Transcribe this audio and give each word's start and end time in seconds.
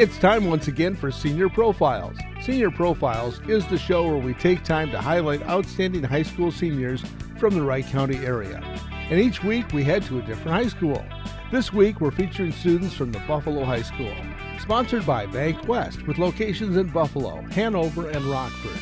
It's 0.00 0.16
time 0.16 0.46
once 0.46 0.66
again 0.66 0.94
for 0.96 1.10
Senior 1.10 1.50
Profiles. 1.50 2.16
Senior 2.40 2.70
Profiles 2.70 3.38
is 3.40 3.66
the 3.66 3.76
show 3.76 4.06
where 4.06 4.16
we 4.16 4.32
take 4.32 4.64
time 4.64 4.90
to 4.92 4.98
highlight 4.98 5.46
outstanding 5.46 6.02
high 6.02 6.22
school 6.22 6.50
seniors 6.50 7.04
from 7.38 7.52
the 7.52 7.60
Wright 7.60 7.84
County 7.84 8.16
area. 8.16 8.62
And 9.10 9.20
each 9.20 9.44
week 9.44 9.74
we 9.74 9.84
head 9.84 10.02
to 10.04 10.18
a 10.18 10.22
different 10.22 10.52
high 10.52 10.68
school. 10.68 11.04
This 11.52 11.70
week 11.74 12.00
we're 12.00 12.12
featuring 12.12 12.50
students 12.50 12.94
from 12.94 13.12
the 13.12 13.18
Buffalo 13.28 13.62
High 13.62 13.82
School. 13.82 14.16
Sponsored 14.58 15.04
by 15.04 15.26
Bank 15.26 15.68
West 15.68 16.06
with 16.06 16.16
locations 16.16 16.78
in 16.78 16.86
Buffalo, 16.86 17.42
Hanover, 17.50 18.08
and 18.08 18.24
Rockford. 18.24 18.80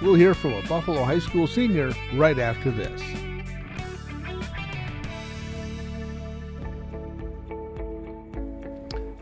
We'll 0.00 0.14
hear 0.14 0.32
from 0.32 0.54
a 0.54 0.66
Buffalo 0.66 1.04
High 1.04 1.18
School 1.18 1.46
senior 1.46 1.92
right 2.14 2.38
after 2.38 2.70
this. 2.70 3.02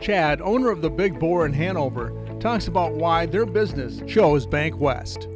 Chad, 0.03 0.41
owner 0.41 0.69
of 0.69 0.81
the 0.81 0.89
Big 0.89 1.17
Boar 1.17 1.45
in 1.45 1.53
Hanover, 1.53 2.11
talks 2.41 2.67
about 2.67 2.93
why 2.93 3.25
their 3.25 3.45
business 3.45 4.01
chose 4.05 4.45
Bank 4.45 4.77
West. 4.77 5.29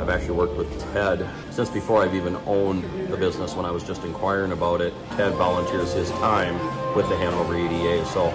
I've 0.00 0.08
actually 0.08 0.36
worked 0.36 0.56
with 0.56 0.92
Ted 0.92 1.24
since 1.50 1.70
before 1.70 2.02
I've 2.02 2.16
even 2.16 2.34
owned 2.44 2.82
the 3.08 3.16
business 3.16 3.54
when 3.54 3.64
I 3.64 3.70
was 3.70 3.84
just 3.84 4.02
inquiring 4.02 4.50
about 4.50 4.80
it. 4.80 4.92
Ted 5.10 5.34
volunteers 5.34 5.92
his 5.92 6.10
time 6.10 6.54
with 6.96 7.08
the 7.08 7.16
Hanover 7.18 7.56
EDA, 7.56 8.04
so 8.06 8.30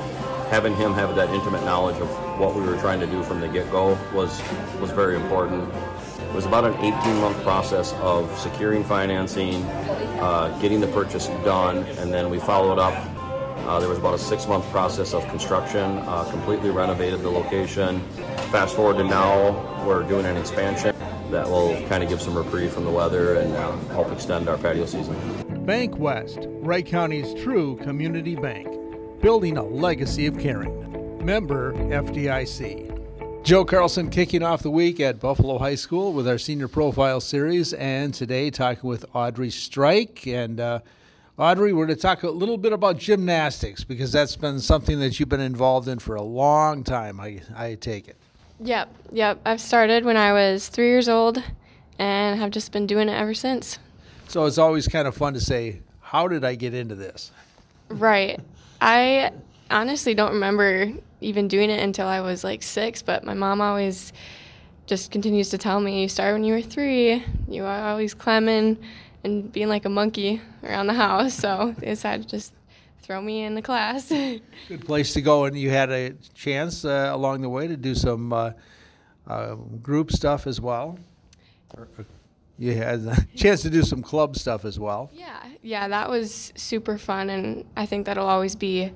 having 0.49 0.73
him 0.77 0.93
have 0.93 1.13
that 1.17 1.29
intimate 1.31 1.65
knowledge 1.65 1.97
of 1.97 2.07
what 2.39 2.55
we 2.55 2.61
were 2.61 2.77
trying 2.77 3.01
to 3.01 3.07
do 3.07 3.21
from 3.23 3.41
the 3.41 3.49
get-go 3.49 3.97
was 4.13 4.41
was 4.79 4.91
very 4.91 5.17
important. 5.17 5.69
It 6.21 6.33
was 6.33 6.45
about 6.45 6.63
an 6.63 6.73
18-month 6.75 7.43
process 7.43 7.91
of 7.95 8.33
securing 8.39 8.85
financing, 8.85 9.55
uh, 10.21 10.57
getting 10.61 10.79
the 10.79 10.87
purchase 10.87 11.27
done, 11.43 11.79
and 11.99 12.13
then 12.13 12.29
we 12.29 12.39
followed 12.39 12.79
up 12.79 12.93
uh, 13.65 13.79
there 13.79 13.89
was 13.89 13.97
about 13.97 14.13
a 14.13 14.19
six 14.19 14.47
month 14.47 14.63
process 14.71 15.13
of 15.13 15.27
construction, 15.29 15.97
uh, 15.99 16.23
completely 16.31 16.69
renovated 16.69 17.21
the 17.21 17.29
location. 17.29 17.99
Fast 18.51 18.75
forward 18.75 18.97
to 18.97 19.03
now, 19.03 19.83
we're 19.85 20.03
doing 20.03 20.25
an 20.25 20.37
expansion 20.37 20.95
that 21.31 21.47
will 21.47 21.75
kind 21.87 22.03
of 22.03 22.09
give 22.09 22.21
some 22.21 22.37
reprieve 22.37 22.71
from 22.71 22.85
the 22.85 22.91
weather 22.91 23.35
and 23.35 23.53
uh, 23.53 23.75
help 23.87 24.11
extend 24.11 24.47
our 24.47 24.57
patio 24.57 24.85
season. 24.85 25.15
Bank 25.65 25.97
West, 25.97 26.39
Wright 26.47 26.85
County's 26.85 27.33
true 27.41 27.77
community 27.77 28.35
bank, 28.35 28.67
building 29.21 29.57
a 29.57 29.63
legacy 29.63 30.27
of 30.27 30.37
caring. 30.37 31.25
Member 31.25 31.73
FDIC. 31.73 33.43
Joe 33.43 33.65
Carlson 33.65 34.09
kicking 34.09 34.43
off 34.43 34.61
the 34.61 34.71
week 34.71 34.99
at 34.99 35.19
Buffalo 35.19 35.57
High 35.57 35.75
School 35.75 36.13
with 36.13 36.27
our 36.27 36.37
senior 36.37 36.67
profile 36.67 37.19
series, 37.19 37.73
and 37.73 38.13
today 38.13 38.51
talking 38.51 38.87
with 38.87 39.05
Audrey 39.13 39.49
Strike 39.49 40.27
and 40.27 40.59
uh, 40.59 40.79
Audrey, 41.37 41.73
we're 41.73 41.85
going 41.85 41.97
to 41.97 42.01
talk 42.01 42.23
a 42.23 42.29
little 42.29 42.57
bit 42.57 42.71
about 42.71 42.97
gymnastics 42.97 43.83
because 43.83 44.09
that's 44.09 44.37
been 44.37 44.57
something 44.57 45.01
that 45.01 45.19
you've 45.19 45.27
been 45.27 45.41
involved 45.41 45.89
in 45.89 45.99
for 45.99 46.15
a 46.15 46.21
long 46.21 46.81
time, 46.81 47.19
I, 47.19 47.41
I 47.53 47.75
take 47.75 48.07
it. 48.07 48.15
Yep, 48.61 48.95
yep. 49.11 49.41
I've 49.45 49.59
started 49.59 50.05
when 50.05 50.15
I 50.15 50.31
was 50.31 50.69
three 50.69 50.87
years 50.87 51.09
old 51.09 51.43
and 51.99 52.39
have 52.39 52.51
just 52.51 52.71
been 52.71 52.87
doing 52.87 53.09
it 53.09 53.11
ever 53.11 53.33
since. 53.33 53.79
So 54.29 54.45
it's 54.45 54.57
always 54.57 54.87
kind 54.87 55.09
of 55.09 55.15
fun 55.15 55.33
to 55.33 55.41
say, 55.41 55.81
How 55.99 56.29
did 56.29 56.45
I 56.45 56.55
get 56.55 56.73
into 56.73 56.95
this? 56.95 57.31
Right. 57.89 58.39
I 58.79 59.31
honestly 59.69 60.13
don't 60.13 60.31
remember 60.31 60.93
even 61.19 61.49
doing 61.49 61.69
it 61.69 61.83
until 61.83 62.07
I 62.07 62.21
was 62.21 62.45
like 62.45 62.63
six, 62.63 63.01
but 63.01 63.25
my 63.25 63.33
mom 63.33 63.59
always 63.59 64.13
just 64.85 65.11
continues 65.11 65.49
to 65.49 65.57
tell 65.57 65.81
me, 65.81 66.03
You 66.03 66.07
started 66.07 66.35
when 66.35 66.45
you 66.45 66.53
were 66.53 66.61
three, 66.61 67.21
you 67.49 67.63
were 67.63 67.67
always 67.67 68.13
climbing 68.13 68.77
and 69.25 69.51
being 69.51 69.67
like 69.67 69.85
a 69.85 69.89
monkey 69.89 70.41
around 70.63 70.87
the 70.87 70.93
house. 70.93 71.33
So 71.33 71.75
they 71.79 71.87
decided 71.87 72.23
to 72.23 72.37
just 72.37 72.53
throw 73.01 73.21
me 73.21 73.43
in 73.43 73.55
the 73.55 73.61
class. 73.61 74.09
Good 74.67 74.85
place 74.85 75.13
to 75.13 75.21
go. 75.21 75.45
And 75.45 75.57
you 75.57 75.69
had 75.69 75.91
a 75.91 76.13
chance 76.33 76.85
uh, 76.85 77.09
along 77.11 77.41
the 77.41 77.49
way 77.49 77.67
to 77.67 77.75
do 77.75 77.93
some 77.95 78.31
uh, 78.31 78.51
uh, 79.27 79.55
group 79.55 80.11
stuff 80.11 80.47
as 80.47 80.61
well. 80.61 80.97
You 82.57 82.73
had 82.73 82.99
a 83.05 83.17
chance 83.35 83.63
to 83.63 83.69
do 83.69 83.83
some 83.83 84.01
club 84.01 84.37
stuff 84.37 84.63
as 84.63 84.79
well. 84.79 85.09
Yeah, 85.13 85.43
yeah, 85.61 85.87
that 85.89 86.09
was 86.09 86.53
super 86.55 86.97
fun, 86.97 87.29
and 87.29 87.65
I 87.75 87.85
think 87.85 88.05
that'll 88.05 88.29
always 88.29 88.55
be 88.55 88.91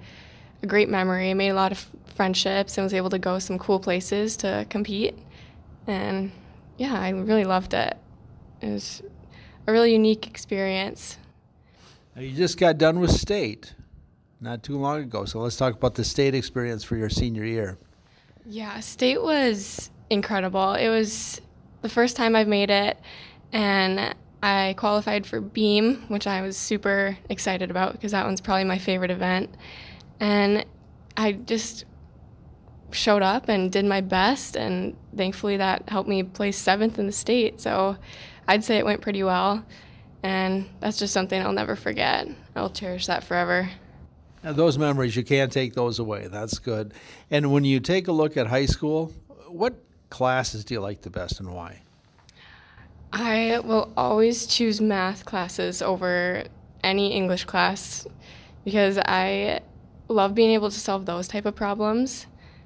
a 0.63 0.67
great 0.67 0.87
memory. 0.87 1.29
I 1.29 1.33
made 1.33 1.49
a 1.49 1.55
lot 1.55 1.73
of 1.73 1.85
friendships 2.15 2.77
and 2.77 2.85
was 2.85 2.93
able 2.93 3.09
to 3.09 3.19
go 3.19 3.37
some 3.39 3.59
cool 3.59 3.79
places 3.79 4.37
to 4.37 4.65
compete, 4.69 5.17
and 5.87 6.31
yeah, 6.77 6.97
I 6.97 7.09
really 7.09 7.43
loved 7.43 7.73
it. 7.73 7.97
It 8.61 8.69
was 8.69 9.01
a 9.69 9.71
really 9.71 9.93
unique 9.93 10.27
experience. 10.27 11.17
Now 12.15 12.23
you 12.23 12.35
just 12.35 12.57
got 12.57 12.77
done 12.77 12.99
with 12.99 13.11
state 13.11 13.75
not 14.41 14.63
too 14.63 14.77
long 14.77 15.03
ago, 15.03 15.25
so 15.25 15.39
let's 15.39 15.57
talk 15.57 15.75
about 15.75 15.95
the 15.95 16.03
state 16.03 16.33
experience 16.33 16.83
for 16.83 16.95
your 16.95 17.09
senior 17.09 17.45
year. 17.45 17.77
Yeah, 18.45 18.79
state 18.79 19.21
was 19.21 19.91
incredible. 20.09 20.73
It 20.73 20.89
was 20.89 21.39
the 21.81 21.89
first 21.89 22.15
time 22.15 22.35
I've 22.35 22.47
made 22.47 22.71
it, 22.71 22.97
and 23.51 24.15
I 24.41 24.73
qualified 24.77 25.27
for 25.27 25.39
Beam, 25.39 26.05
which 26.07 26.25
I 26.25 26.41
was 26.41 26.57
super 26.57 27.17
excited 27.29 27.69
about 27.69 27.91
because 27.91 28.11
that 28.11 28.25
one's 28.25 28.41
probably 28.41 28.63
my 28.63 28.79
favorite 28.79 29.11
event. 29.11 29.53
And 30.19 30.65
I 31.15 31.33
just 31.33 31.85
showed 32.91 33.21
up 33.21 33.49
and 33.49 33.71
did 33.71 33.85
my 33.85 34.01
best, 34.01 34.55
and 34.55 34.95
thankfully 35.15 35.57
that 35.57 35.89
helped 35.89 36.09
me 36.09 36.23
place 36.23 36.57
seventh 36.57 36.97
in 36.97 37.05
the 37.05 37.11
state. 37.11 37.61
So 37.61 37.97
I'd 38.49 38.63
say 38.63 38.79
it 38.79 38.85
went 38.85 39.01
pretty 39.01 39.21
well. 39.21 39.63
And 40.23 40.67
that's 40.79 40.97
just 40.97 41.13
something 41.13 41.39
I'll 41.39 41.53
never 41.53 41.75
forget. 41.75 42.27
I'll 42.55 42.71
cherish 42.71 43.05
that 43.05 43.23
forever. 43.23 43.69
Now, 44.43 44.53
those 44.53 44.77
memories, 44.77 45.15
you 45.15 45.23
can't 45.23 45.51
take 45.51 45.75
those 45.75 45.99
away. 45.99 46.27
That's 46.27 46.57
good. 46.57 46.93
And 47.29 47.53
when 47.53 47.63
you 47.63 47.79
take 47.79 48.07
a 48.07 48.11
look 48.11 48.37
at 48.37 48.47
high 48.47 48.65
school, 48.65 49.13
what 49.47 49.75
classes 50.09 50.65
do 50.65 50.73
you 50.73 50.79
like 50.79 51.01
the 51.01 51.11
best 51.11 51.39
and 51.39 51.53
why? 51.53 51.81
I 53.13 53.59
will 53.63 53.93
always 53.95 54.47
choose 54.47 54.81
math 54.81 55.25
classes 55.25 55.83
over 55.83 56.43
any 56.83 57.13
English 57.13 57.45
class 57.45 58.07
because 58.65 58.97
I 58.97 59.59
love 60.07 60.33
being 60.33 60.51
able 60.51 60.71
to 60.71 60.79
solve 60.79 61.05
those 61.05 61.27
type 61.27 61.45
of 61.45 61.55
problems. 61.55 62.25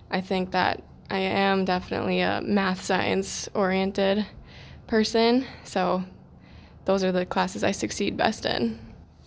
I 0.09 0.21
think 0.21 0.51
that 0.51 0.81
I 1.09 1.19
am 1.19 1.65
definitely 1.65 2.21
a 2.21 2.41
math 2.41 2.83
science 2.83 3.49
oriented 3.53 4.25
person. 4.87 5.45
So 5.63 6.03
those 6.85 7.03
are 7.03 7.11
the 7.11 7.25
classes 7.25 7.63
I 7.63 7.71
succeed 7.71 8.17
best 8.17 8.45
in. 8.45 8.79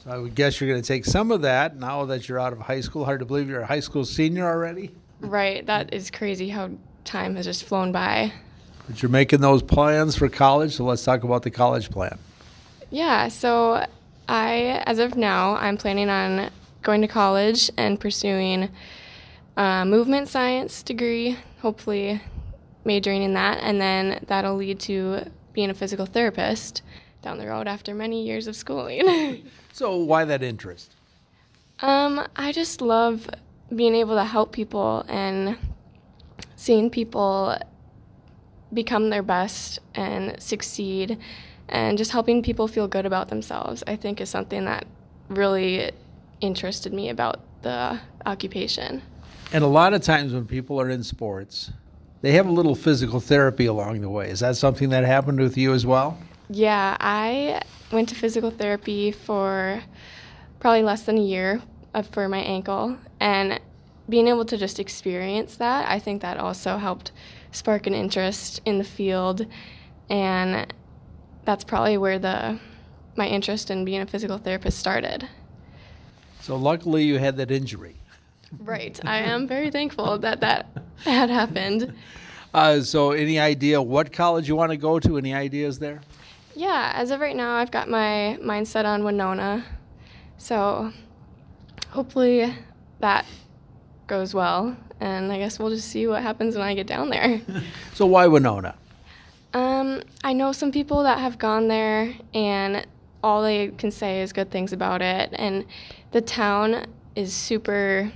So 0.05 0.11
I 0.11 0.19
would 0.19 0.35
guess 0.35 0.61
you're 0.61 0.71
going 0.71 0.83
to 0.83 0.87
take 0.87 1.05
some 1.05 1.33
of 1.33 1.43
that 1.43 1.77
now 1.77 2.05
that 2.07 2.29
you're 2.29 2.39
out 2.39 2.53
of 2.53 2.61
high 2.61 2.81
school. 2.81 3.05
Hard 3.05 3.21
to 3.21 3.27
believe 3.27 3.49
you're 3.49 3.63
a 3.63 3.67
high 3.67 3.81
school 3.81 4.05
senior 4.05 4.47
already. 4.47 4.93
Right. 5.21 5.65
That 5.67 5.93
is 5.93 6.11
crazy 6.11 6.49
how 6.49 6.71
time 7.05 7.37
has 7.37 7.47
just 7.47 7.65
flown 7.65 7.93
by. 7.93 8.33
But 8.87 9.03
you're 9.03 9.11
making 9.11 9.41
those 9.41 9.63
plans 9.63 10.17
for 10.17 10.29
college, 10.29 10.77
so 10.77 10.85
let's 10.85 11.03
talk 11.03 11.25
about 11.25 11.43
the 11.43 11.51
college 11.51 11.91
plan. 11.91 12.19
Yeah, 12.91 13.29
so 13.29 13.85
I, 14.29 14.83
as 14.87 15.01
of 15.01 15.17
now, 15.17 15.57
I'm 15.57 15.77
planning 15.77 16.09
on 16.09 16.51
going 16.83 17.01
to 17.01 17.09
college 17.09 17.69
and 17.77 17.99
pursuing 17.99 18.69
a 19.57 19.85
movement 19.85 20.29
science 20.29 20.85
degree, 20.85 21.37
hopefully 21.63 22.21
majoring 22.85 23.23
in 23.23 23.35
that, 23.35 23.59
and 23.61 23.81
then 23.81 24.25
that'll 24.29 24.55
lead 24.55 24.79
to 24.81 25.29
being 25.57 25.71
a 25.71 25.75
physical 25.75 26.07
therapist 26.07 26.83
down 27.23 27.39
the 27.39 27.49
road 27.49 27.67
after 27.67 27.95
many 27.95 28.25
years 28.25 28.47
of 28.47 28.55
schooling. 28.55 29.45
so 29.73 29.97
why 29.97 30.25
that 30.25 30.43
interest? 30.45 30.95
Um, 31.81 32.25
I 32.37 32.53
just 32.53 32.81
love 32.81 33.29
being 33.75 33.95
able 33.97 34.15
to 34.15 34.25
help 34.25 34.53
people 34.53 35.05
and 35.09 35.57
seeing 36.55 36.91
people 36.91 37.57
become 38.73 39.11
their 39.11 39.23
best 39.23 39.81
and 39.95 40.41
succeed 40.41 41.19
and 41.69 41.99
just 41.99 42.13
helping 42.13 42.43
people 42.43 42.69
feel 42.69 42.87
good 42.89 43.07
about 43.07 43.29
themselves 43.29 43.83
i 43.87 43.97
think 43.97 44.21
is 44.21 44.29
something 44.29 44.65
that 44.65 44.87
really 45.29 45.91
interested 46.41 46.93
me 46.93 47.09
about 47.09 47.41
the 47.63 47.99
occupation 48.25 49.03
and 49.53 49.63
a 49.63 49.67
lot 49.67 49.95
of 49.95 50.03
times 50.03 50.33
when 50.33 50.47
people 50.47 50.81
are 50.81 50.91
in 50.91 51.03
sports 51.03 51.71
they 52.27 52.33
have 52.33 52.47
a 52.47 52.53
little 52.53 52.75
physical 52.75 53.21
therapy 53.21 53.67
along 53.67 54.01
the 54.01 54.11
way 54.11 54.31
is 54.31 54.41
that 54.41 54.57
something 54.57 54.89
that 54.91 55.05
happened 55.05 55.39
with 55.39 55.57
you 55.57 55.73
as 55.73 55.87
well 55.87 56.19
yeah 56.49 56.97
i 57.01 57.61
went 57.93 58.09
to 58.09 58.15
physical 58.15 58.51
therapy 58.51 59.13
for 59.13 59.83
probably 60.61 60.83
less 60.83 61.03
than 61.03 61.19
a 61.19 61.23
year 61.23 61.63
uh, 61.95 62.03
for 62.03 62.29
my 62.29 62.39
ankle 62.39 62.97
and 63.21 63.61
being 64.09 64.29
able 64.29 64.45
to 64.45 64.57
just 64.57 64.79
experience 64.81 65.57
that 65.57 65.89
i 65.89 65.99
think 65.99 66.23
that 66.23 66.37
also 66.37 66.77
helped 66.79 67.13
spark 67.57 67.87
an 67.87 67.95
interest 67.95 68.61
in 68.65 68.79
the 68.79 68.85
field, 68.85 69.47
and 70.11 70.73
that's 71.45 71.65
probably 71.65 71.97
where 71.97 72.19
the 72.19 72.59
my 73.17 73.27
interest 73.27 73.71
in 73.71 73.85
being 73.85 74.03
a 74.03 74.07
physical 74.07 74.37
therapist 74.37 74.79
started. 74.79 75.27
So 76.41 76.57
luckily, 76.57 77.05
you 77.05 77.19
had 77.19 77.37
that 77.39 77.51
injury. 77.51 77.97
Right. 78.59 79.01
I 79.05 79.19
am 79.19 79.49
very 79.49 79.71
thankful 79.71 80.19
that 80.19 80.41
that 80.41 80.67
had 81.05 81.31
happened. 81.31 81.95
Uh, 82.55 82.81
so, 82.81 83.11
any 83.11 83.39
idea 83.39 83.81
what 83.83 84.13
college 84.13 84.49
you 84.49 84.57
want 84.57 84.71
to 84.71 84.77
go 84.77 84.99
to? 84.99 85.19
Any 85.19 85.35
ideas 85.35 85.79
there? 85.79 86.01
Yeah, 86.55 86.93
as 86.95 87.11
of 87.11 87.21
right 87.21 87.37
now, 87.37 87.57
I've 87.57 87.71
got 87.71 87.89
my 87.89 88.39
mindset 88.41 88.87
on 88.87 89.05
Winona. 89.05 89.65
So, 90.39 90.93
hopefully, 91.91 92.55
that 93.01 93.27
goes 94.07 94.33
well, 94.35 94.77
and 95.01 95.31
I 95.31 95.39
guess 95.39 95.59
we'll 95.59 95.71
just 95.71 95.89
see 95.89 96.07
what 96.07 96.23
happens 96.23 96.57
when 96.57 96.65
I 96.65 96.75
get 96.75 96.87
down 96.87 97.11
there. 97.11 97.41
So 97.95 98.05
why 98.05 98.27
Winona? 98.27 98.75
Um, 99.55 100.03
I 100.23 100.35
know 100.35 100.53
some 100.53 100.71
people 100.71 101.03
that 101.05 101.19
have 101.19 101.39
gone 101.39 101.69
there, 101.69 102.15
and 102.35 102.87
all 103.23 103.43
they 103.43 103.69
can 103.69 103.91
say 103.91 104.21
is 104.21 104.33
good 104.33 104.51
things 104.51 104.73
about 104.73 105.01
it. 105.01 105.31
And 105.33 105.65
the 106.13 106.21
town 106.21 106.87
is 107.15 107.33
super, 107.33 108.13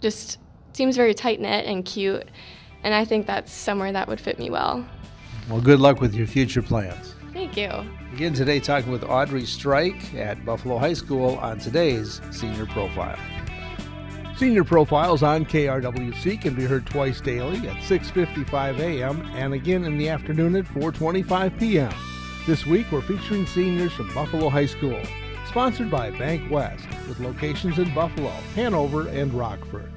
just 0.00 0.38
seems 0.72 0.96
very 0.96 1.14
tight 1.14 1.40
knit 1.40 1.66
and 1.66 1.84
cute. 1.84 2.28
And 2.82 2.94
I 2.94 3.04
think 3.04 3.26
that's 3.26 3.52
somewhere 3.52 3.92
that 3.92 4.08
would 4.08 4.20
fit 4.20 4.38
me 4.38 4.50
well. 4.50 4.84
Well, 5.48 5.60
good 5.60 5.80
luck 5.80 6.00
with 6.00 6.14
your 6.14 6.26
future 6.26 6.62
plans. 6.62 7.14
Thank 7.32 7.56
you. 7.56 7.70
Again 8.12 8.34
today, 8.34 8.60
talking 8.60 8.90
with 8.90 9.04
Audrey 9.04 9.44
Strike 9.44 10.14
at 10.14 10.44
Buffalo 10.44 10.78
High 10.78 10.94
School 10.94 11.36
on 11.36 11.58
today's 11.58 12.20
Senior 12.30 12.66
Profile. 12.66 13.18
Senior 14.36 14.64
Profiles 14.64 15.22
on 15.22 15.44
KRWC 15.44 16.40
can 16.40 16.54
be 16.54 16.64
heard 16.64 16.86
twice 16.86 17.20
daily 17.20 17.58
at 17.68 17.76
6:55 17.82 18.78
a.m. 18.78 19.20
and 19.34 19.52
again 19.52 19.84
in 19.84 19.98
the 19.98 20.08
afternoon 20.08 20.56
at 20.56 20.64
4:25 20.64 21.58
p.m. 21.58 21.92
This 22.46 22.64
week 22.64 22.90
we're 22.90 23.02
featuring 23.02 23.46
seniors 23.46 23.92
from 23.92 24.12
Buffalo 24.14 24.48
High 24.48 24.66
School, 24.66 24.98
sponsored 25.46 25.90
by 25.90 26.10
Bank 26.12 26.50
West, 26.50 26.86
with 27.06 27.20
locations 27.20 27.78
in 27.78 27.92
Buffalo, 27.94 28.30
Hanover, 28.54 29.08
and 29.08 29.32
Rockford. 29.34 29.92